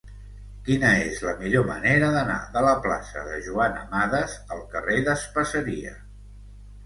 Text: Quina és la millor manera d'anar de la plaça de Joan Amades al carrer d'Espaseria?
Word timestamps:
Quina 0.67 0.91
és 1.09 1.19
la 1.25 1.33
millor 1.41 1.65
manera 1.71 2.07
d'anar 2.15 2.37
de 2.55 2.63
la 2.67 2.71
plaça 2.85 3.25
de 3.27 3.37
Joan 3.49 3.77
Amades 3.83 4.33
al 4.57 4.63
carrer 4.77 4.97
d'Espaseria? 5.11 5.93